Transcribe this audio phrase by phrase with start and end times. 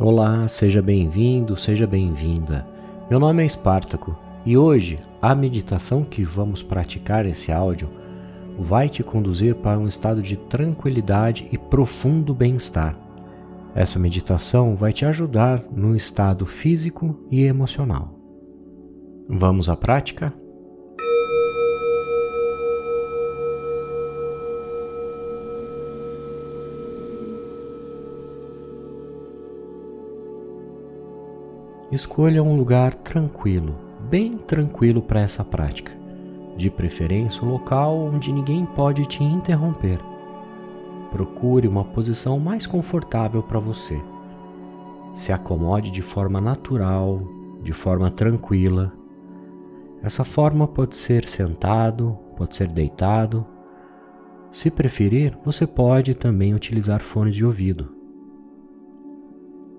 [0.00, 2.66] Olá, seja bem-vindo, seja bem-vinda.
[3.08, 7.88] Meu nome é Espartaco e hoje a meditação que vamos praticar nesse áudio
[8.58, 12.98] vai te conduzir para um estado de tranquilidade e profundo bem-estar.
[13.72, 18.18] Essa meditação vai te ajudar no estado físico e emocional.
[19.28, 20.34] Vamos à prática?
[31.94, 33.76] Escolha um lugar tranquilo,
[34.10, 35.92] bem tranquilo para essa prática,
[36.56, 40.00] de preferência um local onde ninguém pode te interromper.
[41.12, 43.96] Procure uma posição mais confortável para você.
[45.14, 47.20] Se acomode de forma natural,
[47.62, 48.92] de forma tranquila.
[50.02, 53.46] Essa forma pode ser sentado, pode ser deitado.
[54.50, 57.94] Se preferir, você pode também utilizar fones de ouvido.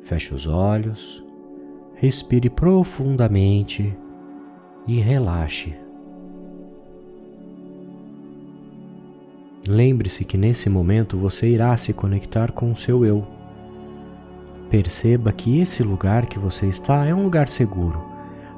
[0.00, 1.23] Feche os olhos
[1.96, 3.96] respire profundamente
[4.86, 5.74] e relaxe.
[9.66, 13.24] Lembre-se que nesse momento você irá se conectar com o seu eu.
[14.68, 18.04] Perceba que esse lugar que você está é um lugar seguro.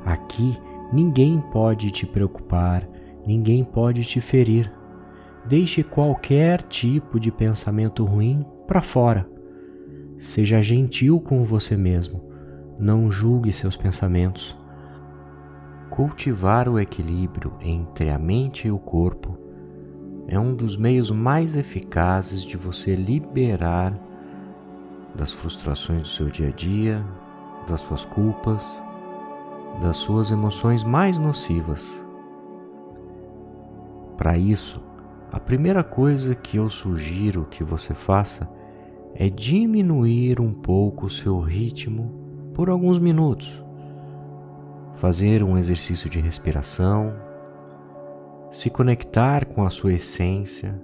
[0.04, 0.56] Aqui
[0.92, 2.88] ninguém pode te preocupar,
[3.24, 4.72] ninguém pode te ferir.
[5.44, 9.28] Deixe qualquer tipo de pensamento ruim para fora.
[10.18, 12.25] Seja gentil com você mesmo
[12.78, 14.56] não julgue seus pensamentos.
[15.90, 19.38] Cultivar o equilíbrio entre a mente e o corpo
[20.28, 23.96] é um dos meios mais eficazes de você liberar
[25.14, 27.04] das frustrações do seu dia a dia,
[27.66, 28.82] das suas culpas,
[29.80, 31.88] das suas emoções mais nocivas.
[34.16, 34.82] Para isso,
[35.30, 38.48] a primeira coisa que eu sugiro que você faça
[39.14, 42.25] é diminuir um pouco o seu ritmo
[42.56, 43.62] por alguns minutos.
[44.94, 47.14] Fazer um exercício de respiração,
[48.50, 50.74] se conectar com a sua essência.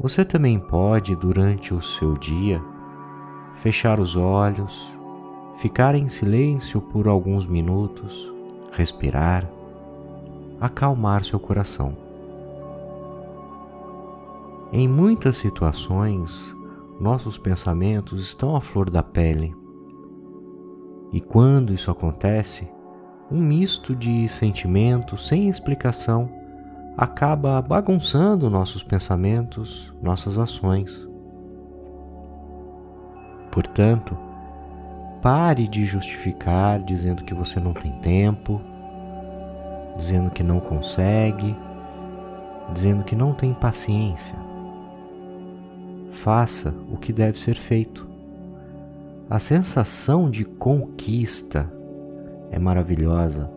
[0.00, 2.60] Você também pode, durante o seu dia,
[3.54, 4.98] fechar os olhos,
[5.58, 8.28] ficar em silêncio por alguns minutos,
[8.72, 9.48] respirar,
[10.60, 11.96] acalmar seu coração.
[14.72, 16.52] Em muitas situações,
[16.98, 19.54] nossos pensamentos estão à flor da pele.
[21.12, 22.70] E quando isso acontece,
[23.30, 26.30] um misto de sentimentos sem explicação
[26.96, 31.06] acaba bagunçando nossos pensamentos, nossas ações.
[33.50, 34.16] Portanto,
[35.20, 38.60] pare de justificar dizendo que você não tem tempo,
[39.96, 41.54] dizendo que não consegue,
[42.72, 44.45] dizendo que não tem paciência
[46.16, 48.08] faça o que deve ser feito.
[49.28, 51.70] A sensação de conquista
[52.50, 53.50] é maravilhosa,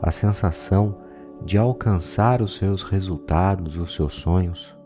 [0.00, 0.96] a sensação
[1.44, 4.76] de alcançar os seus resultados, os seus sonhos,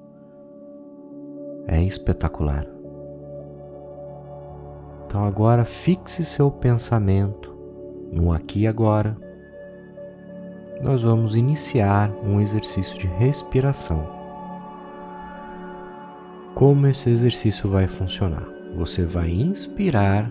[1.66, 2.66] é espetacular.
[5.06, 7.54] Então agora fixe seu pensamento
[8.10, 9.16] no aqui e agora.
[10.82, 14.21] Nós vamos iniciar um exercício de respiração.
[16.54, 18.46] Como esse exercício vai funcionar?
[18.76, 20.30] Você vai inspirar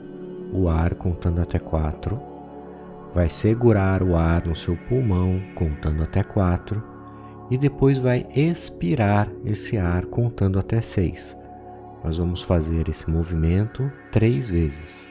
[0.53, 2.21] o ar contando até quatro,
[3.13, 6.83] vai segurar o ar no seu pulmão contando até quatro
[7.49, 11.35] e depois vai expirar esse ar contando até seis.
[12.03, 15.10] Nós vamos fazer esse movimento três vezes.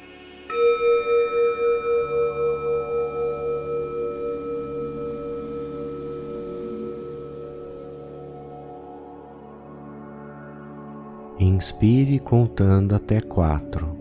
[11.43, 13.97] Inspire contando até quatro.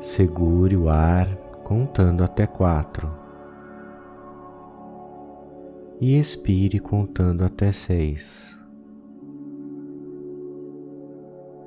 [0.00, 1.26] Segure o ar
[1.64, 3.10] contando até quatro.
[6.00, 8.56] E expire contando até seis.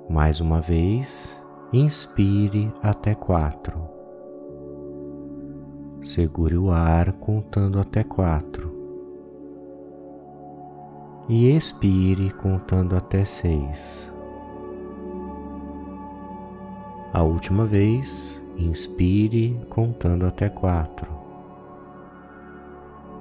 [0.09, 1.38] Mais uma vez,
[1.74, 3.77] inspire até quatro.
[6.01, 8.75] Segure o ar contando até quatro
[11.27, 14.12] e expire contando até seis.
[17.12, 21.10] A última vez, inspire contando até quatro.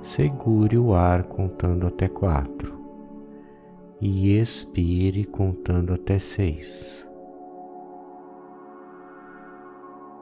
[0.02, 2.74] Segure o ar contando até quatro
[4.00, 7.06] e expire contando até seis.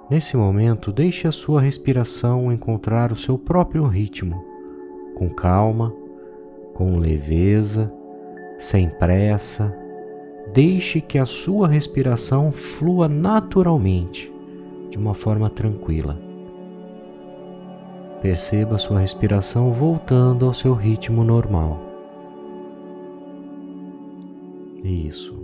[0.08, 4.44] Nesse momento, deixe a sua respiração encontrar o seu próprio ritmo,
[5.14, 6.01] com calma
[6.82, 7.92] com leveza,
[8.58, 9.72] sem pressa,
[10.52, 14.32] deixe que a sua respiração flua naturalmente,
[14.90, 16.20] de uma forma tranquila.
[18.20, 21.80] Perceba sua respiração voltando ao seu ritmo normal.
[24.82, 25.41] Isso.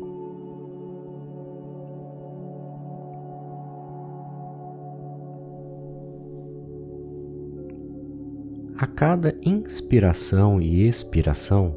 [8.99, 11.73] Cada inspiração e expiração,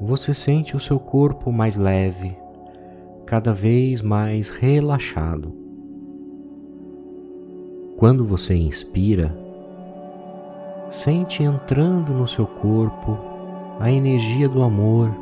[0.00, 2.38] você sente o seu corpo mais leve,
[3.26, 5.52] cada vez mais relaxado.
[7.96, 9.36] Quando você inspira,
[10.90, 13.18] sente entrando no seu corpo
[13.80, 15.12] a energia do amor,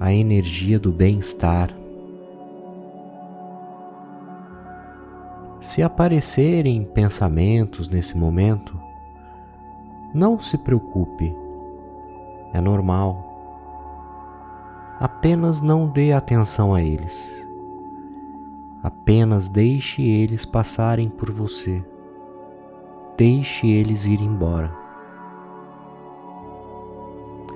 [0.00, 1.70] a energia do bem-estar.
[5.60, 8.87] Se aparecerem pensamentos nesse momento,
[10.18, 11.34] não se preocupe,
[12.52, 13.24] é normal.
[14.98, 17.46] Apenas não dê atenção a eles.
[18.82, 21.84] Apenas deixe eles passarem por você.
[23.16, 24.76] Deixe eles ir embora.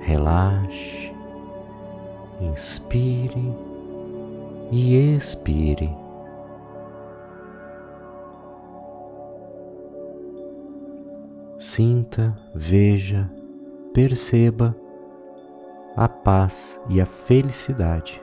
[0.01, 1.13] Relaxe,
[2.39, 3.53] inspire
[4.71, 6.02] e expire.
[11.65, 13.31] Sinta, veja,
[13.93, 14.75] perceba
[15.95, 18.21] a paz e a felicidade.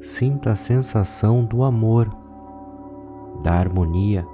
[0.00, 2.08] Sinta a sensação do amor,
[3.42, 4.26] da harmonia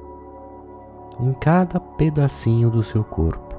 [1.19, 3.57] em cada pedacinho do seu corpo.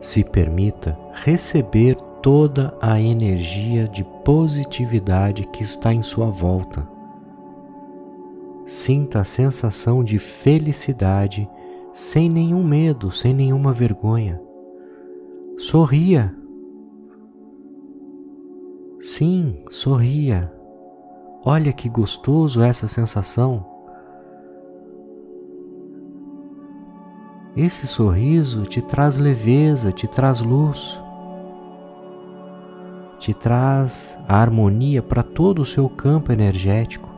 [0.00, 1.94] Se permita receber
[2.26, 6.84] toda a energia de positividade que está em sua volta.
[8.66, 11.48] Sinta a sensação de felicidade
[11.92, 14.42] sem nenhum medo, sem nenhuma vergonha.
[15.56, 16.34] Sorria.
[19.00, 20.52] Sim, sorria.
[21.44, 23.64] Olha que gostoso essa sensação.
[27.56, 31.05] Esse sorriso te traz leveza, te traz luz
[33.26, 37.10] te traz a harmonia para todo o seu campo energético.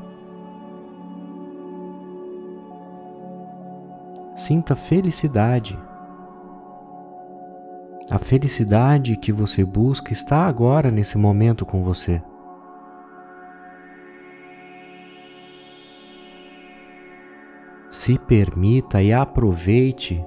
[4.34, 5.78] Sinta felicidade.
[8.10, 12.22] A felicidade que você busca está agora nesse momento com você.
[17.90, 20.24] Se permita e aproveite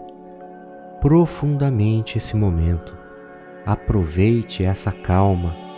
[1.00, 2.96] profundamente esse momento.
[3.66, 5.71] Aproveite essa calma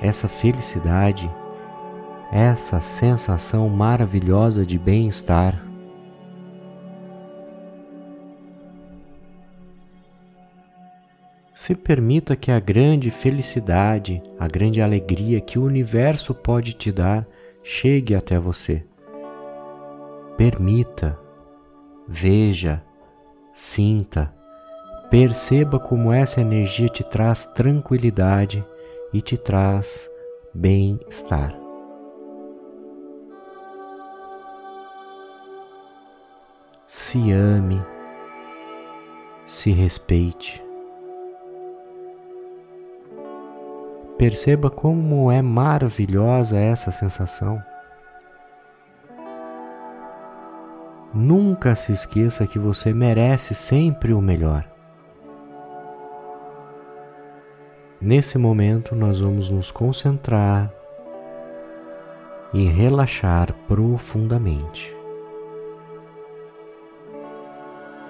[0.00, 1.30] essa felicidade,
[2.32, 5.64] essa sensação maravilhosa de bem-estar.
[11.54, 17.26] Se permita que a grande felicidade, a grande alegria que o universo pode te dar
[17.62, 18.84] chegue até você.
[20.36, 21.18] Permita,
[22.06, 22.82] veja,
[23.52, 24.32] sinta,
[25.10, 28.64] perceba como essa energia te traz tranquilidade
[29.12, 30.08] e te traz
[30.54, 31.58] bem-estar.
[36.86, 37.82] Se ame,
[39.44, 40.64] se respeite.
[44.18, 47.62] Perceba como é maravilhosa essa sensação.
[51.14, 54.77] Nunca se esqueça que você merece sempre o melhor.
[58.00, 60.72] Nesse momento, nós vamos nos concentrar
[62.54, 64.96] e relaxar profundamente.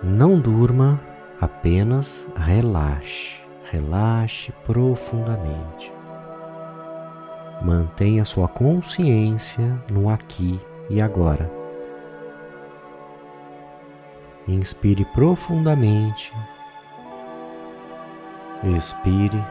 [0.03, 1.01] Não durma,
[1.41, 5.91] apenas relaxe, relaxe profundamente.
[7.63, 11.51] Mantenha sua consciência no aqui e agora.
[14.47, 16.31] Inspire profundamente,
[18.77, 19.43] expire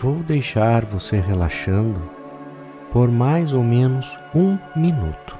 [0.00, 2.00] Vou deixar você relaxando
[2.90, 5.39] por mais ou menos um minuto.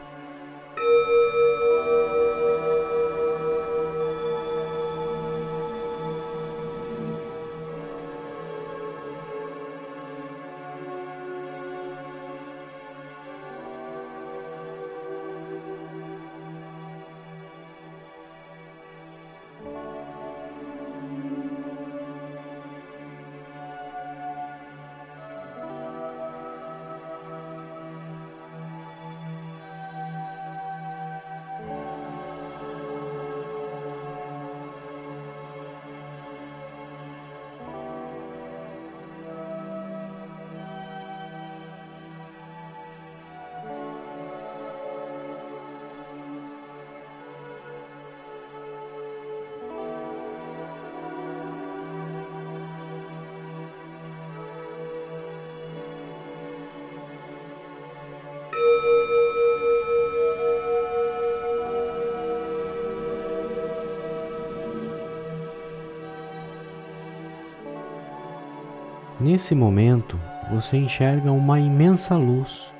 [69.21, 70.19] Nesse momento,
[70.51, 72.73] você enxerga uma imensa luz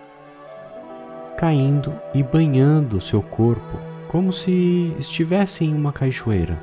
[1.37, 3.79] caindo e banhando seu corpo
[4.09, 6.59] como se estivesse em uma cachoeira.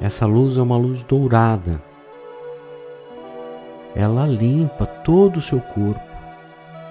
[0.00, 1.82] Essa luz é uma luz dourada.
[3.92, 6.00] Ela limpa todo o seu corpo.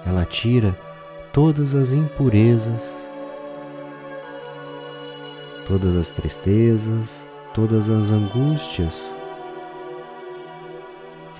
[0.04, 0.78] Ela tira
[1.32, 3.08] todas as impurezas,
[5.66, 9.10] todas as tristezas, todas as angústias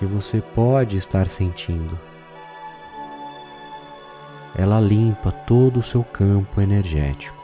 [0.01, 1.97] que você pode estar sentindo.
[4.55, 7.37] Ela limpa todo o seu campo energético.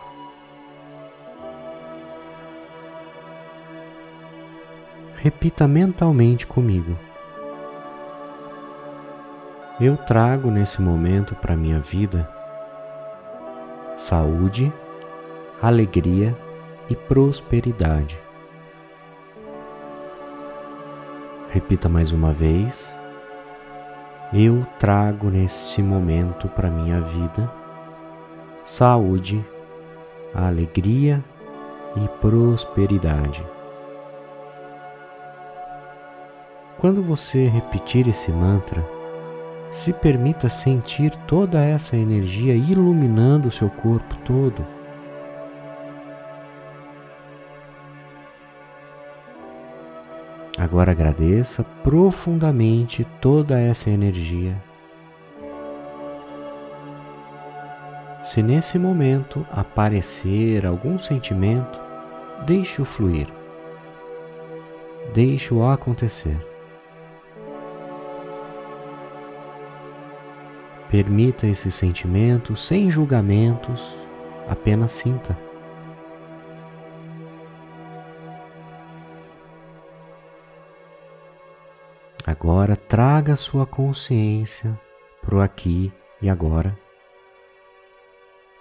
[5.18, 6.98] Repita mentalmente comigo.
[9.80, 12.28] Eu trago nesse momento para minha vida
[13.96, 14.74] saúde,
[15.62, 16.36] alegria
[16.90, 18.26] e prosperidade.
[21.50, 22.94] Repita mais uma vez.
[24.34, 27.50] Eu trago neste momento para minha vida
[28.66, 29.46] saúde,
[30.34, 31.24] alegria
[31.96, 33.46] e prosperidade.
[36.77, 38.86] Quando você repetir esse mantra,
[39.72, 44.76] se permita sentir toda essa energia iluminando o seu corpo todo
[50.58, 54.60] Agora agradeça profundamente toda essa energia.
[58.24, 61.80] Se nesse momento aparecer algum sentimento,
[62.46, 63.28] deixe-o fluir.
[65.14, 66.38] Deixe-o acontecer.
[70.90, 73.96] Permita esse sentimento sem julgamentos,
[74.50, 75.47] apenas sinta.
[82.27, 84.77] Agora traga sua consciência
[85.22, 86.77] para o aqui e agora.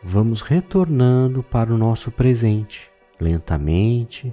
[0.04, 4.32] Vamos retornando para o nosso presente, lentamente,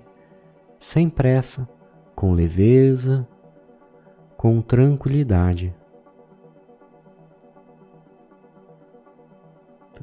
[0.79, 1.67] sem pressa,
[2.13, 3.27] com leveza,
[4.37, 5.75] com tranquilidade.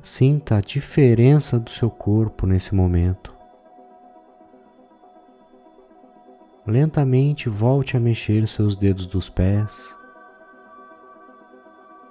[0.03, 3.40] Sinta a diferença do seu corpo nesse momento.
[6.67, 9.97] Lentamente volte a mexer seus dedos dos pés,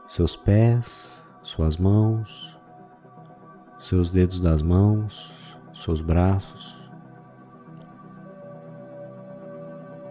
[0.07, 2.59] seus pés, suas mãos,
[3.77, 6.89] seus dedos das mãos, seus braços.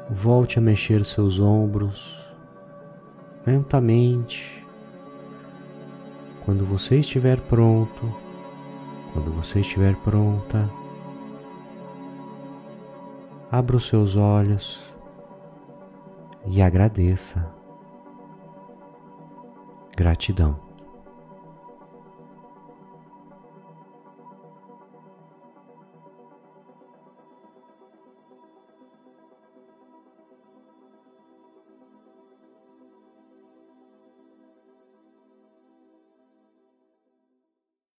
[0.09, 2.25] Volte a mexer seus ombros
[3.45, 4.65] lentamente.
[6.45, 8.15] Quando você estiver pronto,
[9.13, 10.71] quando você estiver pronta,
[13.51, 14.95] abra os seus olhos
[16.47, 17.51] e agradeça.
[19.97, 20.68] Gratidão.